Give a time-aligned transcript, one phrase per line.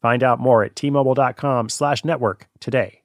[0.00, 3.02] Find out more at tmobile.com slash network today.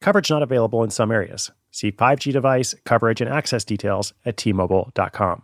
[0.00, 1.50] Coverage not available in some areas.
[1.70, 5.42] See 5G device, coverage, and access details at tmobile.com.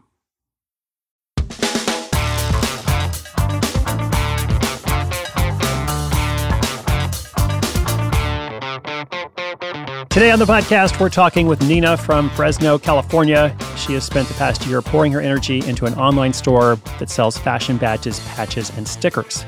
[10.16, 13.54] Today on the podcast, we're talking with Nina from Fresno, California.
[13.76, 17.36] She has spent the past year pouring her energy into an online store that sells
[17.36, 19.44] fashion badges, patches, and stickers.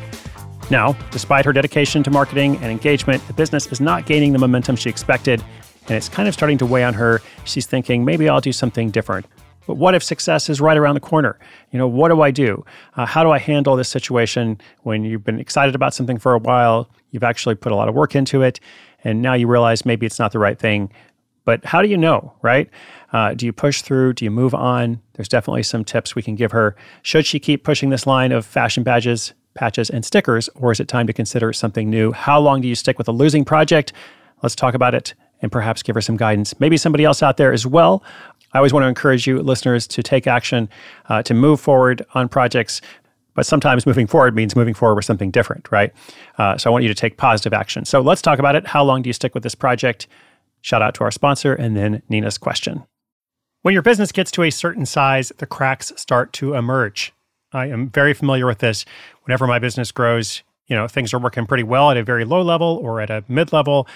[0.70, 4.76] Now, despite her dedication to marketing and engagement, the business is not gaining the momentum
[4.76, 5.42] she expected,
[5.82, 7.22] and it's kind of starting to weigh on her.
[7.44, 9.24] She's thinking, maybe I'll do something different.
[9.66, 11.38] But what if success is right around the corner?
[11.72, 12.64] You know, what do I do?
[12.96, 16.38] Uh, how do I handle this situation when you've been excited about something for a
[16.38, 16.90] while?
[17.12, 18.60] You've actually put a lot of work into it,
[19.04, 20.92] and now you realize maybe it's not the right thing.
[21.46, 22.68] But how do you know, right?
[23.12, 24.12] Uh, do you push through?
[24.12, 25.00] Do you move on?
[25.14, 26.76] There's definitely some tips we can give her.
[27.00, 30.86] Should she keep pushing this line of fashion badges, patches, and stickers, or is it
[30.86, 32.12] time to consider something new?
[32.12, 33.92] How long do you stick with a losing project?
[34.42, 36.58] Let's talk about it and perhaps give her some guidance.
[36.60, 38.02] Maybe somebody else out there as well.
[38.52, 40.68] I always want to encourage you, listeners, to take action,
[41.08, 42.80] uh, to move forward on projects.
[43.34, 45.92] But sometimes moving forward means moving forward with something different, right?
[46.38, 47.84] Uh, so I want you to take positive action.
[47.84, 48.66] So let's talk about it.
[48.66, 50.06] How long do you stick with this project?
[50.60, 52.84] Shout out to our sponsor and then Nina's question.
[53.62, 57.12] When your business gets to a certain size, the cracks start to emerge.
[57.52, 58.84] I am very familiar with this.
[59.24, 62.42] Whenever my business grows, you know, things are working pretty well at a very low
[62.42, 63.88] level or at a mid level.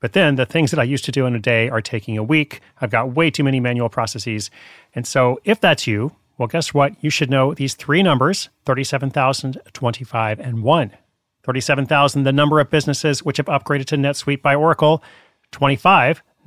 [0.00, 2.22] But then the things that I used to do in a day are taking a
[2.22, 2.60] week.
[2.80, 4.50] I've got way too many manual processes.
[4.94, 6.92] And so if that's you, well, guess what?
[7.02, 10.92] You should know these three numbers 37,000, 25, and 1.
[11.42, 15.02] 37,000, the number of businesses which have upgraded to NetSuite by Oracle.
[15.50, 16.22] 25,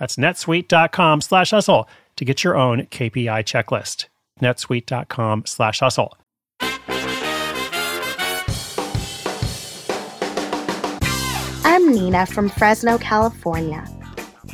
[0.00, 4.06] That's netsuite.com slash hustle to get your own KPI checklist.
[4.40, 6.16] netsuite.com slash hustle.
[11.62, 13.86] I'm Nina from Fresno, California,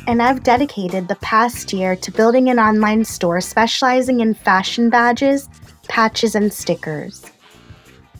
[0.05, 5.49] and I've dedicated the past year to building an online store specializing in fashion badges,
[5.87, 7.25] patches, and stickers.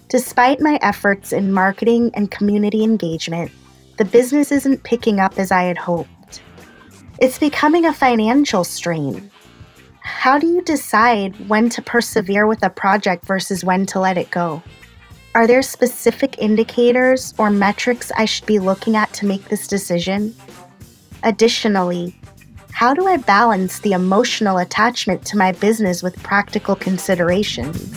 [0.08, 3.52] Despite my efforts in marketing and community engagement,
[3.98, 6.10] the business isn't picking up as I had hoped.
[7.20, 9.32] It's becoming a financial strain.
[10.02, 14.30] How do you decide when to persevere with a project versus when to let it
[14.30, 14.62] go?
[15.34, 20.36] Are there specific indicators or metrics I should be looking at to make this decision?
[21.24, 22.16] Additionally,
[22.72, 27.94] how do I balance the emotional attachment to my business with practical considerations?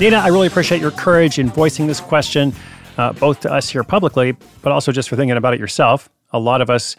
[0.00, 2.52] Nina, I really appreciate your courage in voicing this question
[2.98, 6.08] uh, both to us here publicly, but also just for thinking about it yourself.
[6.32, 6.96] A lot of us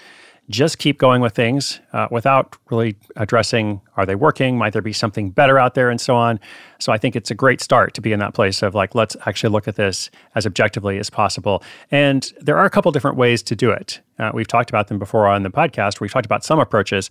[0.50, 4.58] just keep going with things uh, without really addressing are they working?
[4.58, 5.90] Might there be something better out there?
[5.90, 6.40] And so on.
[6.80, 9.16] So I think it's a great start to be in that place of like, let's
[9.26, 11.64] actually look at this as objectively as possible.
[11.92, 14.02] And there are a couple different ways to do it.
[14.20, 16.02] Uh, we've talked about them before on the podcast.
[16.02, 17.10] We've talked about some approaches.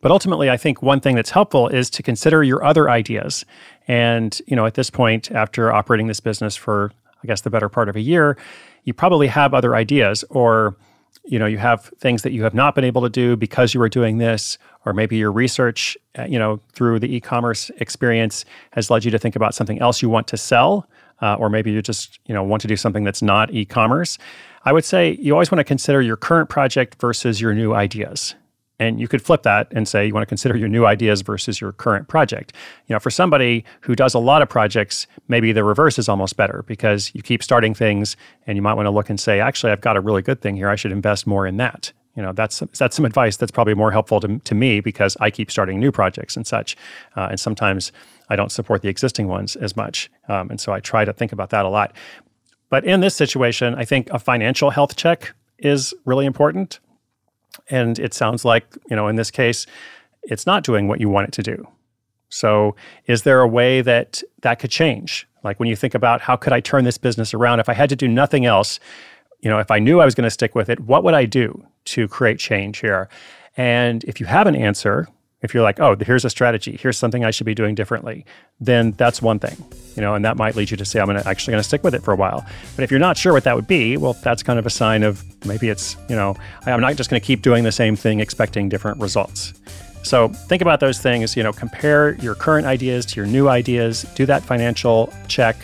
[0.00, 3.44] But ultimately, I think one thing that's helpful is to consider your other ideas.
[3.88, 6.92] And, you know, at this point, after operating this business for
[7.22, 8.36] I guess, the better part of a year,
[8.84, 10.76] you probably have other ideas or
[11.24, 13.80] you know you have things that you have not been able to do because you
[13.80, 14.56] were doing this
[14.86, 19.18] or maybe your research uh, you know through the e-commerce experience has led you to
[19.18, 20.88] think about something else you want to sell
[21.20, 24.18] uh, or maybe you just you know want to do something that's not e-commerce.
[24.64, 28.34] I would say you always want to consider your current project versus your new ideas
[28.78, 31.60] and you could flip that and say you want to consider your new ideas versus
[31.60, 32.52] your current project.
[32.86, 36.36] You know, for somebody who does a lot of projects, maybe the reverse is almost
[36.36, 38.16] better because you keep starting things
[38.46, 40.56] and you might want to look and say, actually, I've got a really good thing
[40.56, 40.68] here.
[40.68, 41.92] I should invest more in that.
[42.14, 45.30] You know, that's that's some advice that's probably more helpful to, to me because I
[45.30, 46.76] keep starting new projects and such,
[47.16, 47.92] uh, and sometimes
[48.28, 51.30] I don't support the existing ones as much, um, and so I try to think
[51.30, 51.94] about that a lot.
[52.70, 56.80] But in this situation, I think a financial health check is really important,
[57.70, 59.66] and it sounds like you know in this case,
[60.22, 61.66] it's not doing what you want it to do.
[62.30, 62.76] So,
[63.06, 65.26] is there a way that that could change?
[65.44, 67.88] Like when you think about how could I turn this business around if I had
[67.90, 68.80] to do nothing else,
[69.40, 71.24] you know, if I knew I was going to stick with it, what would I
[71.24, 73.08] do to create change here?
[73.56, 75.08] And if you have an answer,
[75.40, 78.24] if you're like, oh, here's a strategy, here's something I should be doing differently,
[78.60, 79.56] then that's one thing,
[79.94, 81.84] you know, and that might lead you to say, I'm gonna, actually going to stick
[81.84, 82.44] with it for a while.
[82.74, 85.04] But if you're not sure what that would be, well, that's kind of a sign
[85.04, 86.34] of maybe it's, you know,
[86.66, 89.52] I'm not just going to keep doing the same thing expecting different results.
[90.02, 94.02] So think about those things, you know, compare your current ideas to your new ideas,
[94.14, 95.56] do that financial check,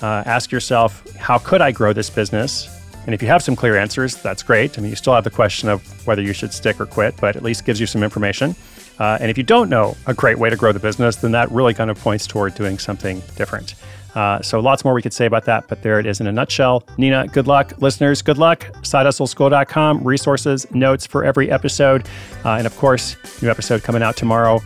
[0.00, 2.68] uh, ask yourself, how could I grow this business?
[3.04, 4.78] And if you have some clear answers, that's great.
[4.78, 7.36] I mean, you still have the question of whether you should stick or quit, but
[7.36, 8.54] at least gives you some information.
[8.98, 11.50] Uh, and if you don't know a great way to grow the business, then that
[11.50, 13.74] really kind of points toward doing something different.
[14.14, 16.32] Uh, so lots more we could say about that, but there it is in a
[16.32, 16.84] nutshell.
[16.98, 17.72] Nina, good luck.
[17.80, 18.60] Listeners, good luck.
[18.82, 22.06] SideHustleSchool.com, resources, notes for every episode.
[22.44, 24.60] Uh, and of course, new episode coming out tomorrow.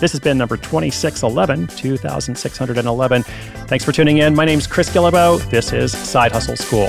[0.00, 3.22] This has been number 2611, 2611.
[3.66, 4.34] Thanks for tuning in.
[4.34, 5.48] My name's Chris Guillebeau.
[5.50, 6.88] This is Side Hustle School.